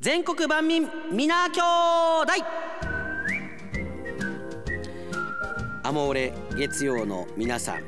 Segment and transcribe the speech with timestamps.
[0.00, 1.60] 全国万民皆兄
[2.24, 2.32] 弟。
[5.82, 7.82] アモーレ月曜の皆さん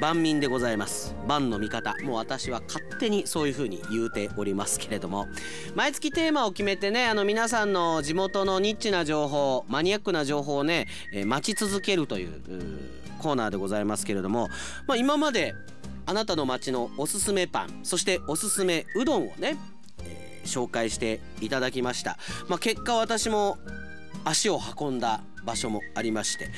[0.00, 1.14] 万民でございます。
[1.28, 1.94] 万の味方。
[2.02, 5.28] もう私は勝手にそういう風に言うておりますけれども。
[5.76, 12.42] 毎月テーマを決めてねあの皆さんの地元のニッチな情報マニアックな情報をね、えー待ち続けるという
[13.20, 14.48] コーナーでございますけれども、
[14.88, 15.54] まあ、今まで
[16.06, 19.56] あなたの町のおすすめパンそしておすすめうどんをね、
[20.44, 23.58] 紹介していただきました、まあ、結果私も
[24.24, 26.50] 足を運んだ場所もありまして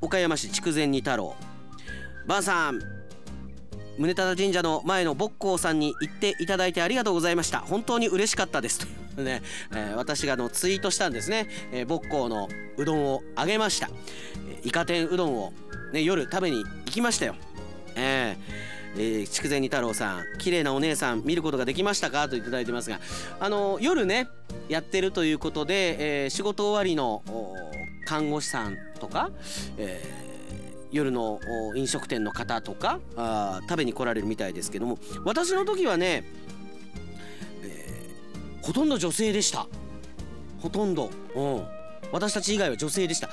[0.00, 1.34] 岡山市筑前二太郎。
[2.26, 2.80] ばあさん
[3.98, 7.60] 宗忠神社の前の牧光さんに行っていただいてありがとうございました。
[7.60, 8.80] 本当に嬉しかったです。
[8.80, 9.42] というね、
[9.72, 13.88] えー私があのツイートしたんですね、えー、牧光のうどんをあげました、
[14.48, 15.52] えーイカ天うどんを、
[15.92, 17.36] ね、夜食べに行きましたよ。
[17.94, 22.28] えーえー筑前二太郎さん綺麗なお姉さん見ることができましたか？
[22.28, 23.00] といただいてますが
[23.38, 24.28] あの夜ね
[24.68, 27.22] やってるということで、えー仕事終わりの
[28.06, 29.30] 看護師さんとか、
[29.78, 30.26] えー
[30.92, 31.40] 夜の
[31.74, 36.24] 飲食店の方とかあ食べに来られるみたいですけども私の時はね、
[37.62, 39.66] えーほとんど女性でした。
[40.60, 41.66] ほとんど、うん、
[42.12, 43.28] 私たち以外は女性でした。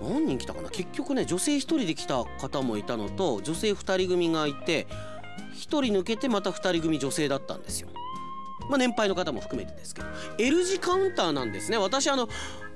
[0.00, 0.68] 何人来たかな？
[0.70, 4.86] 結局ね女性1人で来た方もいたのと女性2人組がいて
[5.54, 7.88] 1人抜けてまた2人組女性だったんですよ。
[8.68, 10.08] まあ年配の方も含めてですけど。
[10.38, 11.78] L 字カウンターなんですね。
[11.78, 12.28] 私あの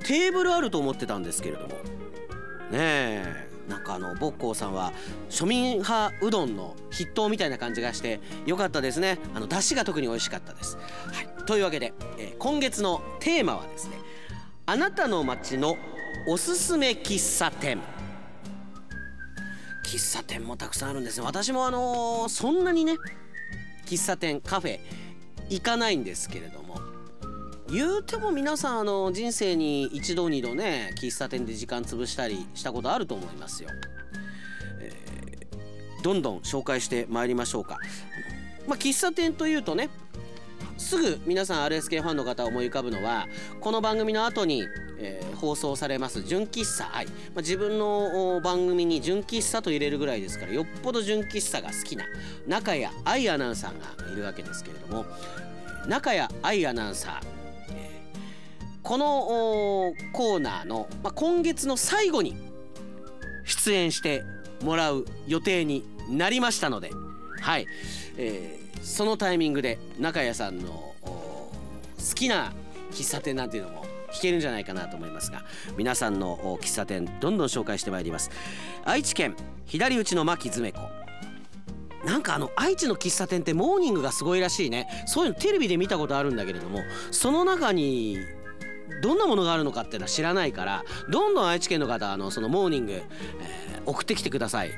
[0.05, 1.69] テーブルあると思ってたんですけれども。
[1.69, 1.75] ね
[2.73, 4.93] えなんかあのボッコーさんは
[5.29, 9.19] 庶民派うどんの筆頭みたいな感じがしてよかったですね。
[9.35, 13.97] あの出汁が特に美味しかったです、はい、というわけで、えー今月のテーマはですね
[14.67, 15.77] あなたの街の
[16.27, 17.81] おすすめ喫茶店。
[19.85, 21.27] 喫茶店もたくさんあるんですね。
[21.27, 22.97] 私もあのーそんなにね
[23.87, 24.81] 喫茶店カフェ
[25.49, 26.81] 行かないんですけれども。
[27.69, 33.71] 言うても皆さんあの人生に一度二度ね喫茶店で時間潰したりしたことあると思いますよ、
[34.81, 37.79] えーどんどん紹介してまいりましょうか。
[38.69, 39.89] まあ喫茶店というとね
[40.79, 43.27] すぐ皆さん RSK ファンの方思い浮かぶのは
[43.61, 44.67] この番組の後に、
[44.99, 52.07] えー放送されます純喫茶愛、まあ、自分の番組に純喫茶と入れるぐらいですからよっぽど純喫茶が好きな
[52.47, 55.05] 中谷愛アナウンサーがいるわけですけれども
[55.87, 57.21] 中谷愛アナウンサー
[57.73, 58.19] えー
[58.83, 62.35] このコーナーの、まあ、今月の最後に
[63.45, 64.25] 出演して
[64.63, 66.91] もらう予定になりましたので
[67.43, 67.67] はい、
[68.17, 70.95] えーそのタイミングで中谷さんの好
[72.15, 72.53] きな
[72.93, 75.45] 喫茶店なんていうのも聞けるんじゃないかなと思いますが
[75.77, 78.31] 皆さんの喫茶店どんどん紹介してまいります。
[78.85, 79.35] 愛知県
[79.67, 80.79] 左打ちの牧詰子。
[82.07, 84.87] なんかあの愛知の喫茶店ってモーニングがすごいらしいね。
[85.07, 86.81] そういうのテレビで見たことあるんだけれども
[87.11, 88.19] その中に
[89.03, 94.71] どんなものがあるのかっていうのは知らないからどんどん愛知県の方あのそのモーニング、えー送ってきてください。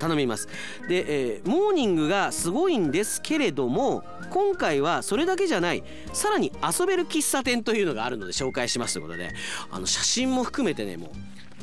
[0.00, 0.48] 頼みます。
[0.88, 9.30] で、えーモーニングがすごいんですけれども今回はそれだけじゃないさらに遊べる喫茶店というのがあるので紹介しますということで
[9.70, 11.10] あの写真も含めてねもう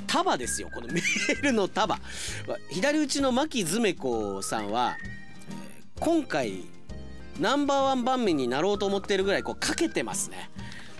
[0.07, 0.69] 束ですよ。
[0.73, 1.99] この メールの束。
[2.71, 4.97] 左打ちの牧詰子さんは、
[5.99, 6.63] 今回
[7.39, 10.49] ナンバーワン番目になろうと思ってるぐらいこうかけてますね。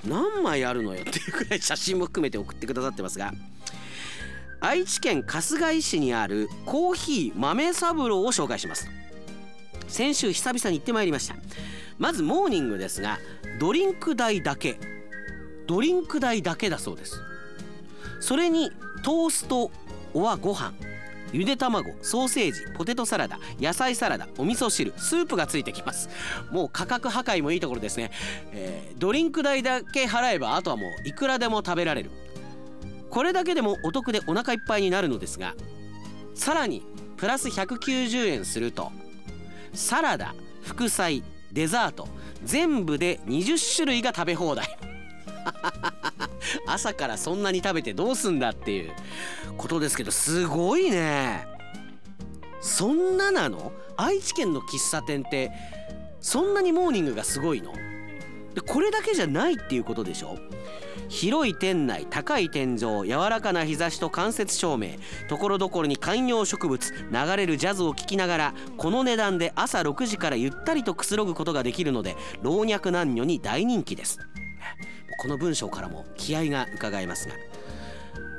[0.06, 3.34] 何枚あるのよっていうぐらい写真も含めて送ってくださってますが
[4.60, 8.90] 愛知県春日井市にあるコーヒー豆三郎を紹介します。
[9.88, 11.36] 先週久々に行ってまいりました。
[12.00, 13.20] まずモーニングですが
[13.60, 14.80] ドリンク代だけ
[15.68, 17.22] ドリンク代だけだそうです。
[18.20, 18.72] それに
[19.04, 19.72] トースト
[20.14, 20.74] おはご飯
[21.34, 26.10] ゆで卵ソーセージポテトサラダ野菜サラダお味噌汁スープがついてきます。
[26.52, 28.12] もう価格破壊もいいところですね、
[28.54, 32.12] えードリンク代だけ払えばあとはもういくらでも食べられる。
[33.18, 35.56] これだけでもお得でお腹いっぱいになるのですが
[36.36, 36.84] さらに
[37.18, 38.92] プラス190円すると
[39.74, 42.08] サラダ副菜デザート
[42.44, 44.68] 全部で20種類が食べ放題。
[46.68, 48.92] 朝からそんなに食べてどうすんだっていう
[49.58, 51.48] ことですけどすごいね。
[52.62, 53.72] そんななの？
[53.96, 55.52] 愛知県の喫茶店って
[56.22, 57.74] そんなにモーニングがすごいの？
[58.54, 60.38] でこれだけじゃないっていうことでしょ？
[61.10, 64.92] 広い店内高い天井柔らかな日差しと間接照明
[65.30, 74.20] ところどころに観葉植物流れるジャズを聴きながらこの値段で朝6時からゆったりとくつろぐことができるので老若男女に大人気です。
[75.20, 77.36] この文章からも気合が伺えますが。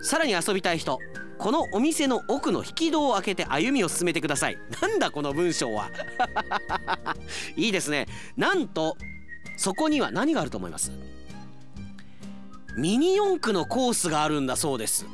[0.03, 1.01] さらに遊びたい人
[1.39, 4.59] このお店の奥の引き戸を開けて歩みを進めてください。
[4.81, 5.91] なんだこの文章は。
[7.57, 8.07] いいですね。
[8.37, 8.97] なんと
[9.57, 10.93] そこには何があると思います？
[12.79, 15.05] ミニ四駆のコースがあるんだそうです。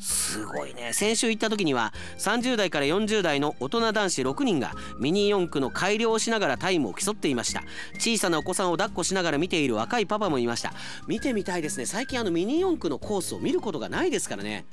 [0.00, 0.92] すごいね。
[0.92, 7.62] 先週行った時には30代から40代の大人男子6人がミニ四駆の改良をしながらタイムを競っていました。
[8.00, 10.72] 小さなお子さんを抱っこしながら見ている若いパパもいました。
[11.06, 11.86] 見てみたいですね。
[11.86, 14.64] 最近あのミニ四駆のコースを見ることがないですからね。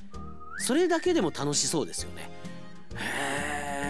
[0.57, 2.31] それだけでも楽しそうですよね。
[2.95, 2.97] へ
[3.35, 3.36] え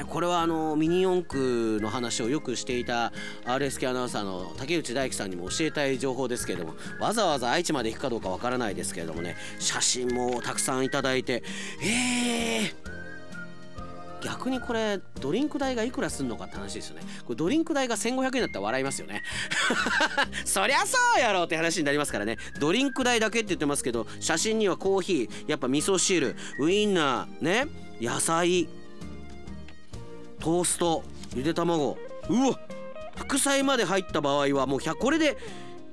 [0.05, 3.11] これはあのミニ四駆の話をよくしていた
[3.45, 11.44] RSK アナウンサーの竹内大樹さんにも教えたい情報ですけれどもわざわざ愛知まで行くかどうかわからないですけれどもね写真もたくさんいただいて
[11.81, 12.97] えー
[14.21, 17.03] 逆にこれドリンク代がいくらすんのかって話ですよね。
[17.25, 19.23] これドリンク代が1500円だったら笑いますよね。
[20.43, 22.38] そりゃそうやろって話になりますからね。
[22.59, 27.67] ドリンク代だけって言ってますけど写真にはコーヒーやっぱ味噌汁ウインナーね
[28.01, 28.67] 野菜
[30.39, 31.04] トースト
[31.36, 31.98] ゆで卵。
[32.30, 32.60] うわ
[33.16, 35.38] 副菜まで入った場合はもう100これで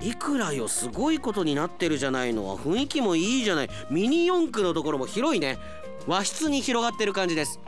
[0.03, 2.57] いくらよすごいことになってるじゃないの。
[2.59, 3.71] 雰囲気もいいじゃない。
[3.91, 5.59] ミニ四駆のところも広いね。
[6.07, 7.61] 和室に広がってる感じです。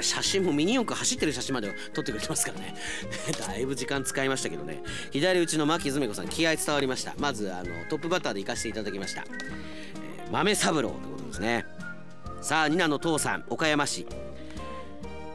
[0.00, 2.74] 写真もミニ四駆走ってる写真まで撮ってくれてますからね。
[3.38, 4.82] だいぶ時間使いましたけどね。
[5.10, 7.14] 左打ちの牧爪子さん気合伝わりました。
[7.18, 11.66] まずあのトップバッターで行かせていただきました、えー、豆三郎ということですね。
[12.42, 14.06] さあニナの父さん岡山市。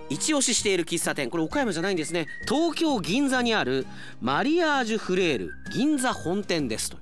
[0.10, 1.30] 一押ししている喫茶店。
[1.30, 2.28] これ岡山じゃないんですね。
[2.48, 3.86] 東京銀座にある
[4.22, 5.54] マリアージュフレール。
[5.72, 6.98] 銀座本店ですと。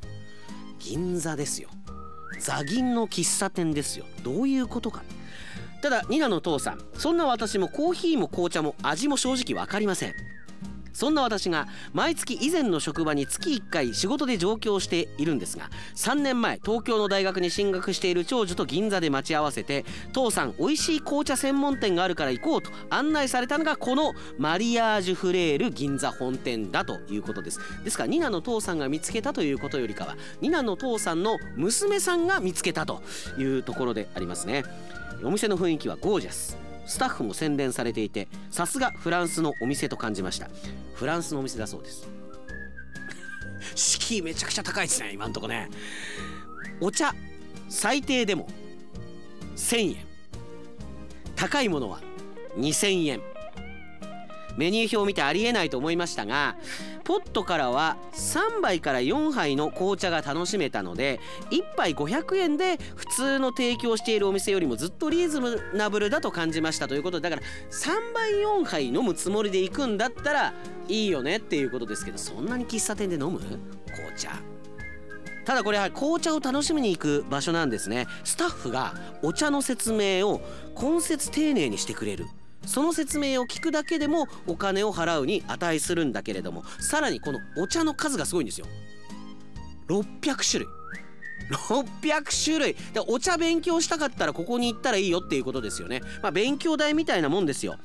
[0.79, 1.69] 銀座ですよ。
[2.39, 4.05] 座銀の喫茶店ですよ。
[4.23, 5.03] どういうことか。
[5.81, 6.81] ただニナの父さん。
[6.95, 10.13] そんな私もコーヒーも紅茶も味も正直分かりません。
[10.97, 27.59] そんな私が毎月以前の職場に月1回仕事で上京しているんですが3年前東京の大学に進学している長女と銀座で待ち合わせて父さん美味しい紅茶専門店があるから行こうと案内されたのがこのマリアージュフレール銀座本店だということです。
[27.83, 33.03] ですからニナの父さんが見つけたということよりかはニナの父さんの娘さんが見つけたと
[33.37, 34.63] いうところでありますね。
[35.23, 36.66] お店の雰囲気はゴージャス。
[36.87, 40.49] スタッフも洗練されていてさすがフランスのお店と感じました。
[40.95, 42.07] フランスのお店だそうです。
[43.75, 45.69] 敷居めちゃくちゃ高いですね今んとこね。
[46.79, 47.13] お茶
[47.69, 48.47] 最低でも
[49.55, 50.05] 1000円。
[51.35, 51.99] 高いものは
[52.55, 53.21] 2000円。
[54.57, 56.57] メニュー表を見てありえないと思いましたが
[57.03, 61.19] ポットからは3杯から4杯の紅茶が楽しめたので
[61.51, 65.39] 1杯500円で普通の提供しているお店よりもずっとリーズ
[65.73, 70.53] ナブルだと感じましたということでだから3杯4杯飲むつもりで行くんだったら
[70.87, 73.39] いいよねっていうことですけどそんなに喫茶店で飲む？
[73.39, 74.31] 紅茶。
[75.45, 78.05] ただこれは紅茶を楽しみに行く場所なんですね。
[78.25, 80.41] スタッフがお茶の説明を
[80.75, 82.25] 根節丁寧にしてくれる。
[82.67, 88.67] その説明を聞くだけでもお金を払うに値するんだけれどもさらにこのお茶の数がすごいんですよ。
[89.87, 90.67] 600種類。
[91.49, 92.75] 600種類。
[92.93, 96.01] でお茶勉強したかったらここに行ったらいいよっていうことですよね。
[96.21, 97.77] まあ勉強代みたいなもんですよ。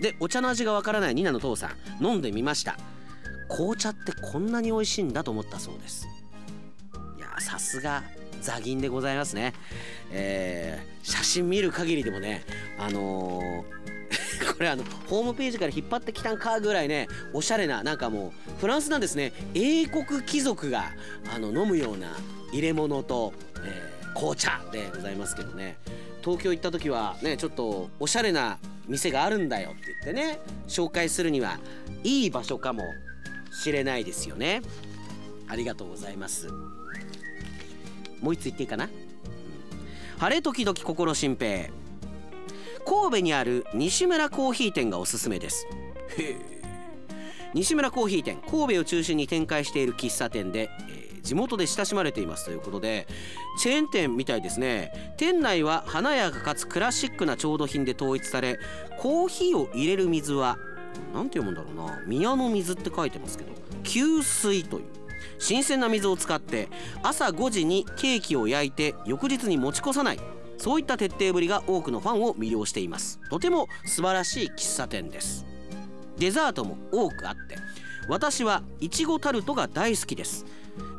[0.00, 2.76] でお茶の味がわからないニナの父さん飲んでみました。
[3.48, 6.06] 紅茶ってこんなに美味しいんだと思ったそうです。
[7.16, 8.02] いやさすが
[8.42, 9.54] 座銀でございますね。
[10.12, 12.44] えー、写真見る限りでもね
[12.78, 13.95] あのー
[14.56, 19.32] これあのホームページから引っ張ってきたんかぐらいねおしゃれななんかもうフランスなんですね。
[19.54, 20.92] 英国貴族が
[21.34, 22.08] あの飲むような
[22.52, 25.76] 入れ物と、えー、紅茶でございますけどね。
[26.24, 31.60] 東京行った時はねちょっとおしゃれな店があるんだよって言ってね紹介するには
[32.02, 32.82] いい場所かも
[33.52, 34.62] しれないですよね。
[35.48, 36.48] ありがとうございます。
[38.20, 38.90] もう一つ言っていいかな、うん、
[40.18, 41.70] 晴れ時々心心平。
[42.86, 45.66] 神戸にある西村コーヒー店がおすすめです。
[47.52, 53.08] 西村コーヒー店神戸を中心に展開している喫茶店で、えー、地元で親しまれていますということで
[53.58, 55.14] チェーン店みたいですね。
[55.16, 58.58] 店内は華やかかつクラシックな調度品で統一され
[58.98, 60.56] コーヒーを入れる水は
[61.12, 62.02] 何て読むんだろうな。
[62.06, 63.50] 宮の水って書いてますけど
[63.82, 64.84] 給水という
[65.38, 66.68] 新鮮な水を使って
[67.02, 70.20] 朝5時にケーキを焼いて翌日に持ち越さない
[70.58, 73.20] そういった徹底ぶりが多くのファンを魅了しています。
[73.30, 75.44] とても素晴らしい喫茶店です。
[76.18, 77.56] デザートも多くあって
[78.08, 80.46] 私はいちごタルトが大好きです。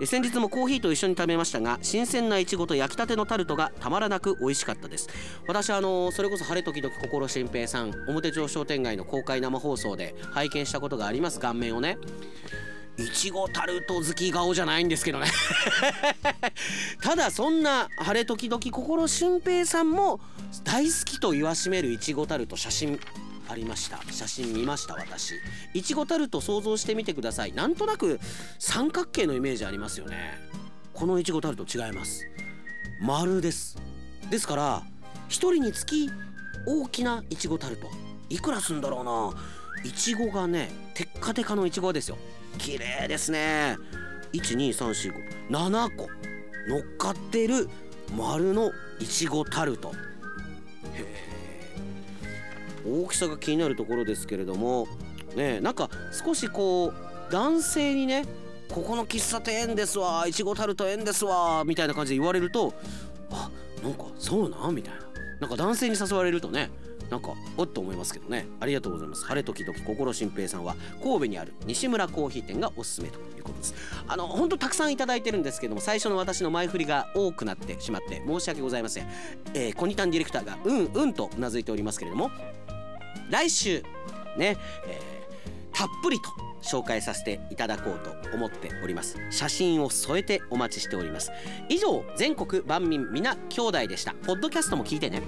[0.05, 5.07] 先日もコーヒーと一緒に食べましたが新鮮ないちごと焼きたてのタルトがたまらなく美味しかったです。
[5.47, 11.39] 私あのそれこそ晴れ時々心心平さん表町商店街の公開生放送で拝見したことがあります。
[11.39, 11.97] 顔面をね。
[12.97, 15.27] いちごタルト好き顔じゃないんですけどね。
[17.01, 20.19] ただそんな晴れ時々心俊平さんも
[20.63, 22.99] 大好きと言わしめるいちごタルト写真
[23.47, 24.01] ありました。
[24.11, 25.35] 写真見ました私。
[25.73, 27.53] いちごタルト想像してみてください。
[27.53, 28.19] なんとなく
[28.57, 30.39] 三角形のイメージありますよね。
[30.93, 32.25] このいちごタルト違います。
[32.99, 33.77] 丸です。
[34.31, 34.83] ですから1
[35.29, 36.09] 人につき
[36.65, 37.87] 大きないちごタルト。
[38.29, 39.66] いくらすんだろうな。
[39.83, 42.17] いちごがねテッカテカのいちごですよ。
[42.57, 43.77] 綺麗ですね。
[44.33, 46.07] 12345個
[46.69, 47.69] 乗っかってる
[48.15, 49.93] 丸のいちごタルト。
[52.85, 54.87] 大きさが気になるところですけれども。
[55.35, 58.25] ねなんか少しこう男性にね
[58.69, 62.73] ここの喫茶店ですわいちごタルト縁ですわみたいな感じで言われると
[63.29, 63.49] あ
[63.83, 64.75] なんかそうなん？
[64.75, 65.06] みたいな。
[65.39, 66.69] なんか男性に誘われるとね
[67.09, 68.47] なんかおっと思いますけどね。
[68.59, 69.25] ありがとうございます。
[69.25, 73.75] 晴れ時々心心平さんは神戸にある西村コーヒー店がおすすめということです。
[74.07, 79.07] あの本当たくさんいただいてるんですけども最初の私の前振りが多くなってしまって申し訳ございません、
[79.53, 82.29] えー、コニタンディレクターがうんうんとうなずいておりますけれども
[83.29, 83.83] 来週
[84.37, 85.16] ね、えー、
[85.77, 86.31] たっぷりと
[86.63, 89.15] 紹介させていただこうと思っております。
[89.29, 91.31] 写真を添えてお待ちしております。
[91.69, 94.15] 以上全国万民皆兄弟でした。
[94.25, 95.21] ポッドキャストも聞いてね。